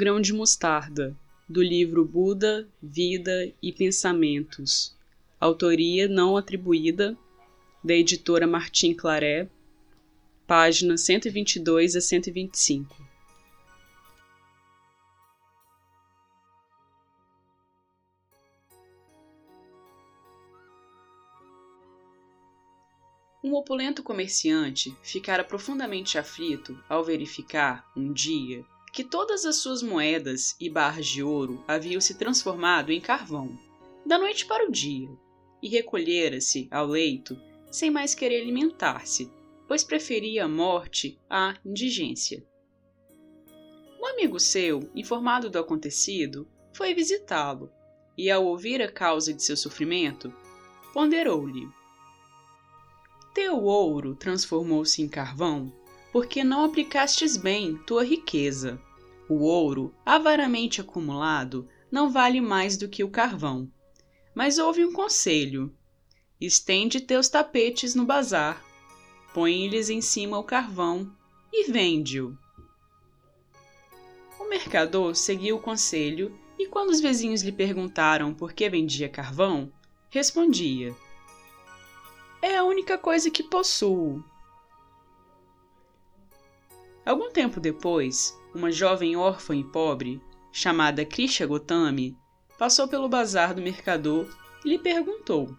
[0.00, 1.14] Grão de mostarda,
[1.46, 4.96] do livro Buda, Vida e Pensamentos.
[5.38, 7.14] Autoria não atribuída,
[7.84, 9.46] da editora Martim Claré,
[10.46, 12.96] páginas 122 a 125.
[23.44, 30.56] Um opulento comerciante ficara profundamente aflito ao verificar, um dia, que todas as suas moedas
[30.58, 33.58] e barras de ouro haviam se transformado em carvão,
[34.04, 35.08] da noite para o dia,
[35.62, 37.38] e recolhera-se ao leito
[37.70, 39.30] sem mais querer alimentar-se,
[39.68, 42.44] pois preferia a morte à indigência.
[44.00, 47.70] Um amigo seu, informado do acontecido, foi visitá-lo
[48.16, 50.32] e, ao ouvir a causa de seu sofrimento,
[50.92, 51.68] ponderou-lhe:
[53.32, 55.72] Teu ouro transformou-se em carvão
[56.12, 58.80] porque não aplicastes bem tua riqueza.
[59.28, 63.70] O ouro, avaramente acumulado, não vale mais do que o carvão.
[64.34, 65.72] Mas houve um conselho:
[66.40, 68.64] estende teus tapetes no bazar,
[69.32, 71.10] põe-lhes em cima o carvão
[71.52, 72.36] e vende-o.
[74.38, 79.72] O mercador seguiu o conselho e, quando os vizinhos lhe perguntaram por que vendia carvão,
[80.08, 80.94] respondia:
[82.42, 84.24] É a única coisa que possuo.
[87.04, 90.20] Algum tempo depois, uma jovem órfã e pobre,
[90.52, 92.16] chamada Krisha Gotami,
[92.58, 94.28] passou pelo bazar do mercador
[94.64, 95.56] e lhe perguntou: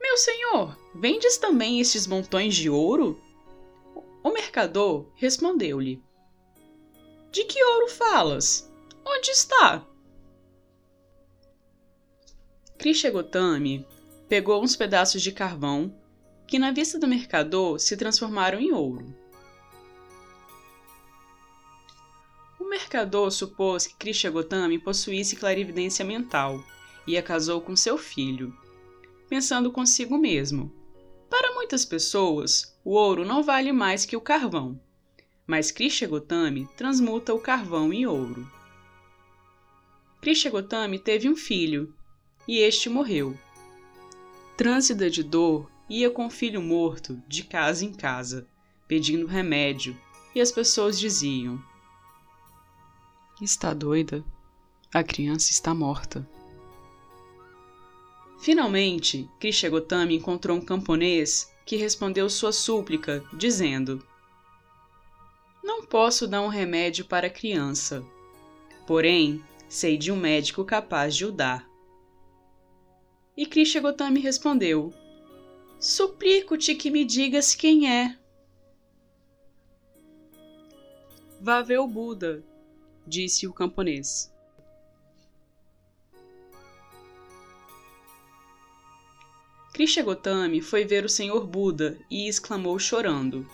[0.00, 3.20] Meu senhor, vendes também estes montões de ouro?
[4.22, 6.02] O mercador respondeu-lhe:
[7.30, 8.70] De que ouro falas?
[9.04, 9.86] Onde está?
[12.76, 13.86] Krisha Gotami
[14.28, 15.94] pegou uns pedaços de carvão
[16.46, 19.06] que na vista do mercador se transformaram em ouro.
[22.60, 26.62] O mercador supôs que Krishna Gotami possuísse clarividência mental
[27.06, 28.56] e a casou com seu filho,
[29.28, 30.72] pensando consigo mesmo.
[31.28, 34.80] Para muitas pessoas, o ouro não vale mais que o carvão,
[35.46, 38.48] mas Krishna Gotami transmuta o carvão em ouro.
[40.20, 41.92] Krishna Gotami teve um filho,
[42.46, 43.36] e este morreu.
[44.56, 48.46] Trânsida de dor ia com o filho morto de casa em casa,
[48.88, 49.96] pedindo remédio,
[50.34, 51.62] e as pessoas diziam:
[53.40, 54.24] Está doida?
[54.92, 56.28] A criança está morta.
[58.38, 64.04] Finalmente, Krisha Gotami encontrou um camponês que respondeu sua súplica, dizendo:
[65.62, 68.04] Não posso dar um remédio para a criança,
[68.86, 71.68] porém sei de um médico capaz de o dar.
[73.36, 74.94] E Krisha Gotami respondeu:
[75.78, 78.18] Suplico-te que me digas quem é.
[81.40, 82.42] Vá ver o Buda,
[83.06, 84.32] disse o camponês.
[89.74, 93.46] Krishna Gotami foi ver o Senhor Buda e exclamou chorando: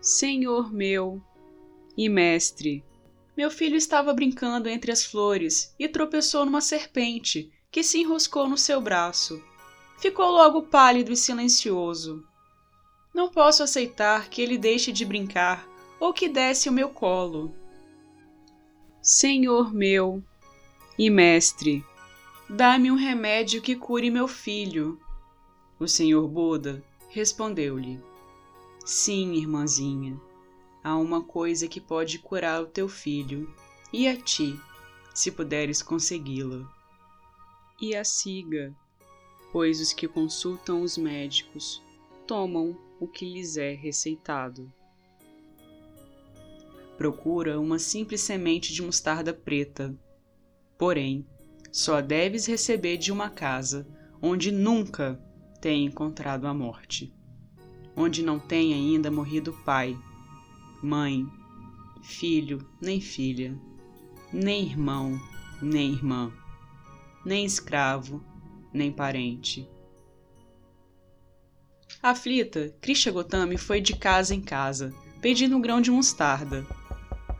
[0.00, 1.20] Senhor meu
[1.96, 2.84] e mestre,
[3.36, 8.56] meu filho estava brincando entre as flores e tropeçou numa serpente que se enroscou no
[8.56, 9.42] seu braço
[10.04, 12.22] ficou logo pálido e silencioso.
[13.14, 15.66] Não posso aceitar que ele deixe de brincar
[15.98, 17.54] ou que desce o meu colo.
[19.00, 20.22] Senhor meu
[20.98, 21.82] e mestre,
[22.50, 25.00] dá-me um remédio que cure meu filho.
[25.80, 27.98] O senhor Buda respondeu-lhe:
[28.84, 30.20] Sim, irmãzinha,
[30.82, 33.50] há uma coisa que pode curar o teu filho
[33.90, 34.60] e a ti,
[35.14, 36.70] se puderes consegui-la.
[37.80, 38.76] E a siga
[39.54, 41.80] pois os que consultam os médicos
[42.26, 44.68] tomam o que lhes é receitado.
[46.98, 49.96] Procura uma simples semente de mostarda preta.
[50.76, 51.24] Porém,
[51.70, 53.86] só deves receber de uma casa
[54.20, 55.22] onde nunca
[55.60, 57.14] tenha encontrado a morte,
[57.94, 59.96] onde não tenha ainda morrido pai,
[60.82, 61.24] mãe,
[62.02, 63.56] filho, nem filha,
[64.32, 65.16] nem irmão,
[65.62, 66.32] nem irmã,
[67.24, 68.33] nem escravo,
[68.74, 69.68] nem parente.
[72.02, 74.92] Aflita, Krishna Gotami foi de casa em casa,
[75.22, 76.66] pedindo um grão de mostarda.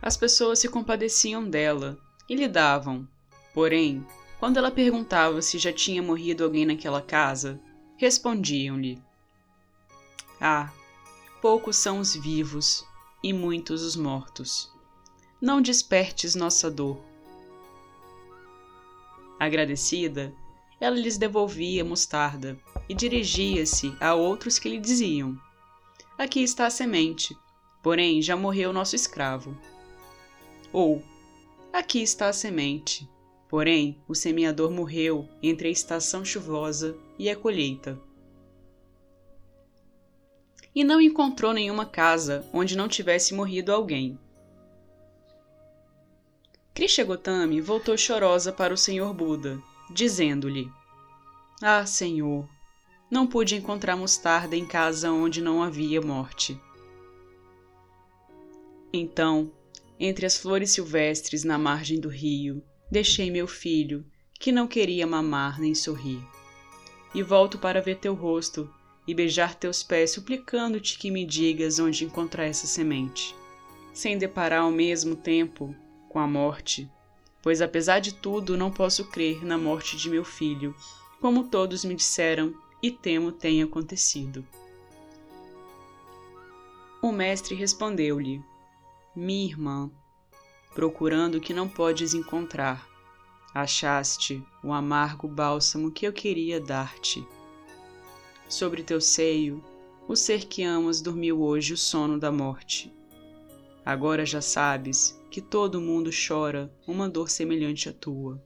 [0.01, 1.99] As pessoas se compadeciam dela
[2.29, 3.07] e lhe davam.
[3.53, 4.07] Porém,
[4.39, 7.61] quando ela perguntava se já tinha morrido alguém naquela casa,
[7.97, 9.03] respondiam-lhe:
[10.41, 10.73] Ah,
[11.43, 12.87] poucos são os vivos
[13.23, 14.73] e muitos os mortos.
[15.41, 17.03] Não despertes nossa dor.
[19.39, 20.33] Agradecida,
[20.81, 25.38] ela lhes devolvia mostarda e dirigia-se a outros que lhe diziam:
[26.19, 27.37] Aqui está a semente.
[27.85, 29.55] porém já morreu nosso escravo.
[30.73, 31.03] Ou,
[31.71, 33.06] aqui está a semente,
[33.47, 38.00] porém o semeador morreu entre a estação chuvosa e a colheita.
[40.75, 44.19] E não encontrou nenhuma casa onde não tivesse morrido alguém.
[46.73, 50.71] Krishna Gotami voltou chorosa para o Senhor Buda, dizendo-lhe:
[51.63, 52.49] Ah, Senhor,
[53.11, 56.61] não pude encontrar mostarda em casa onde não havia morte.
[58.93, 59.53] Então,
[59.99, 64.05] entre as flores silvestres na margem do rio, deixei meu filho,
[64.39, 66.25] que não queria mamar nem sorrir.
[67.15, 68.73] E volto para ver teu rosto
[69.07, 73.35] e beijar teus pés, suplicando-te que me digas onde encontrar essa semente,
[73.93, 75.75] sem deparar ao mesmo tempo
[76.09, 76.91] com a morte,
[77.44, 80.75] pois apesar de tudo não posso crer na morte de meu filho,
[81.20, 84.43] como todos me disseram e temo tenha acontecido.
[87.02, 88.43] O mestre respondeu-lhe:
[89.14, 89.91] minha irmã,
[90.75, 92.88] procurando o que não podes encontrar,
[93.52, 97.29] achaste o amargo bálsamo que eu queria dar-te.
[98.49, 99.62] Sobre teu seio,
[100.08, 102.90] o ser que amas dormiu hoje o sono da morte.
[103.85, 108.43] Agora já sabes que todo mundo chora uma dor semelhante à tua.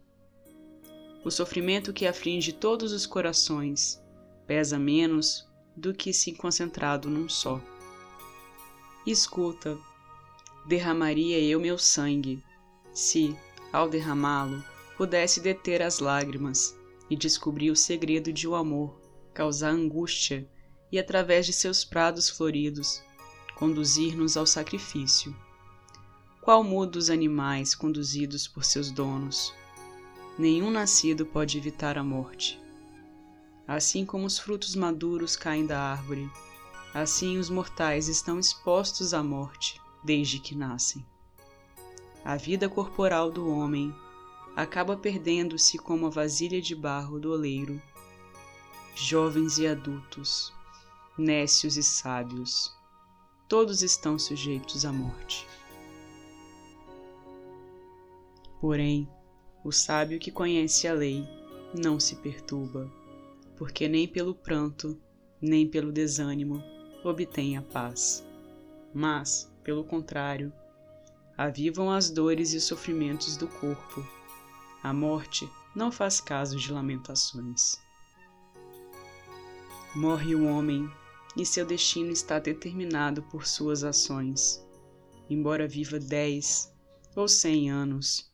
[1.25, 4.03] O sofrimento que aflige todos os corações
[4.47, 5.47] pesa menos
[5.77, 7.61] do que se concentrado num só.
[9.07, 9.79] Escuta,
[10.67, 12.43] derramaria eu meu sangue,
[12.93, 13.37] se,
[13.73, 14.65] ao derramá-lo,
[14.97, 16.77] pudesse deter as lágrimas
[17.09, 19.01] e descobrir o segredo de o um amor,
[19.33, 20.49] causar angústia
[20.91, 23.03] e, através de seus prados floridos,
[23.59, 25.35] conduzir-nos ao sacrifício.
[26.41, 29.53] Qual mudos animais conduzidos por seus donos?
[30.39, 32.57] Nenhum nascido pode evitar a morte.
[33.67, 36.31] Assim como os frutos maduros caem da árvore,
[36.95, 41.05] assim os mortais estão expostos à morte desde que nascem.
[42.25, 43.93] A vida corporal do homem
[44.55, 47.83] acaba perdendo-se como a vasilha de barro do oleiro.
[48.95, 50.53] Jovens e adultos,
[51.19, 52.78] nécios e sábios,
[53.49, 55.47] todos estão sujeitos à morte.
[58.61, 59.09] Porém,
[59.65, 61.27] o sábio que conhece a lei
[61.75, 62.93] não se perturba,
[63.57, 65.01] porque nem pelo pranto,
[65.41, 66.63] nem pelo desânimo
[67.03, 68.25] obtém a paz.
[68.93, 70.53] Mas, pelo contrário,
[71.37, 74.07] avivam as dores e sofrimentos do corpo.
[74.83, 77.79] A morte não faz caso de lamentações.
[79.95, 80.91] Morre o homem
[81.37, 84.65] e seu destino está determinado por suas ações.
[85.29, 86.73] Embora viva dez
[87.15, 88.31] ou cem anos,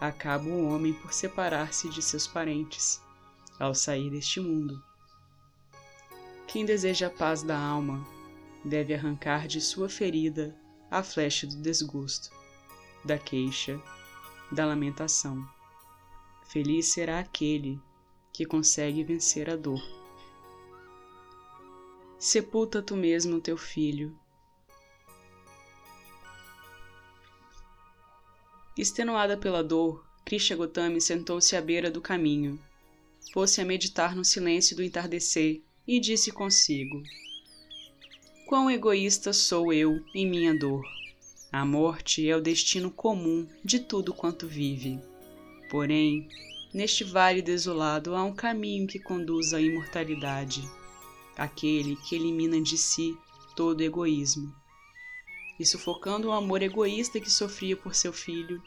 [0.00, 3.00] acaba o homem por separar-se de seus parentes
[3.58, 4.82] ao sair deste mundo.
[6.46, 8.06] Quem deseja a paz da alma
[8.64, 10.56] deve arrancar de sua ferida
[10.90, 12.30] a flecha do desgosto,
[13.04, 13.80] da queixa,
[14.50, 15.46] da lamentação.
[16.48, 17.78] Feliz será aquele
[18.32, 19.97] que consegue vencer a dor.
[22.18, 24.12] Sepulta tu mesmo teu filho.
[28.76, 32.58] Extenuada pela dor, Krishna Gotami sentou-se à beira do caminho.
[33.32, 37.04] Pôs-se a meditar no silêncio do entardecer e disse consigo:
[38.48, 40.84] Quão egoísta sou eu em minha dor.
[41.52, 44.98] A morte é o destino comum de tudo quanto vive.
[45.70, 46.28] Porém,
[46.74, 50.68] neste vale desolado há um caminho que conduz à imortalidade,
[51.38, 53.16] aquele que elimina de si
[53.54, 54.52] todo egoísmo.
[55.58, 58.62] E sufocando o amor egoísta que sofria por seu filho,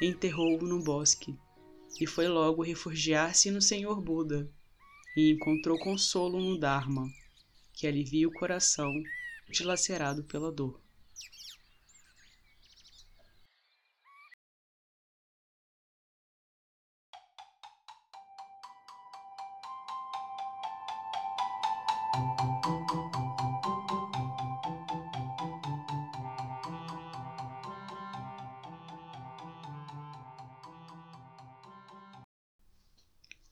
[0.00, 1.38] enterrou-o no bosque,
[2.00, 4.50] e foi logo refugiar-se no Senhor Buda,
[5.16, 7.08] e encontrou consolo no Dharma,
[7.72, 8.92] que alivia o coração
[9.48, 10.83] dilacerado pela dor.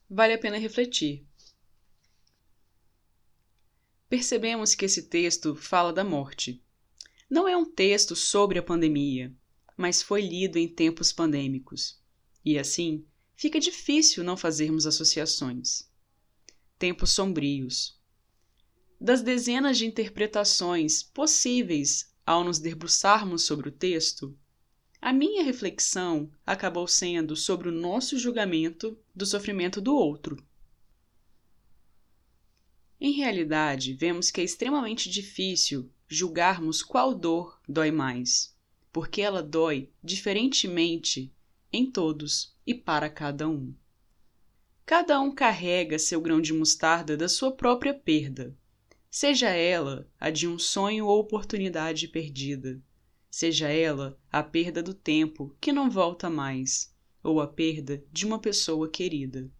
[0.09, 1.27] Vale a pena refletir
[4.13, 6.63] percebemos que esse texto fala da morte.
[7.31, 9.35] Não é um texto sobre a pandemia,
[9.75, 11.99] mas foi lido em tempos pandêmicos.
[12.45, 15.91] E assim, fica difícil não fazermos associações.
[16.79, 17.99] Tempos sombrios.
[19.05, 24.39] Das dezenas de interpretações possíveis ao nos debruçarmos sobre o texto,
[25.01, 30.41] a minha reflexão acabou sendo sobre o nosso julgamento do sofrimento do outro.
[33.01, 38.57] Em realidade, vemos que é extremamente difícil julgarmos qual dor dói mais,
[38.93, 41.35] porque ela dói diferentemente
[41.73, 43.75] em todos e para cada um.
[44.87, 48.57] Cada um carrega seu grão de mostarda da sua própria perda,
[49.15, 52.83] seja ela a de um sonho ou oportunidade perdida,
[53.31, 58.39] seja ela a perda do tempo que não volta mais, ou a perda de uma
[58.39, 59.53] pessoa querida.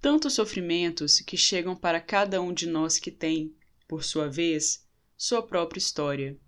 [0.00, 3.54] Tantos sofrimentos que chegam para cada um de nós que tem,
[3.86, 6.40] por sua vez, sua própria história,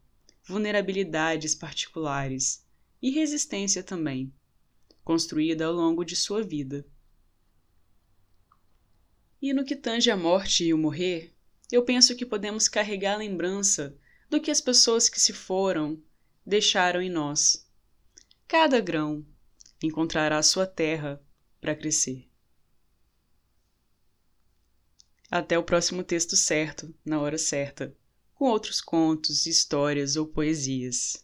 [0.43, 2.67] vulnerabilidades particulares
[3.03, 4.33] e resistência também,
[5.05, 6.87] construída ao longo de sua vida.
[9.43, 11.35] E no que tange a morte e o morrer,
[11.71, 13.97] eu penso que podemos carregar a lembrança
[14.31, 16.03] do que as pessoas que se foram
[16.45, 17.67] deixaram em nós.
[18.47, 19.25] Cada grão
[19.83, 21.23] encontrará sua terra
[21.61, 22.29] para crescer.
[25.31, 27.95] Até o próximo texto certo, na hora certa,
[28.35, 31.23] com outros contos, histórias ou poesias.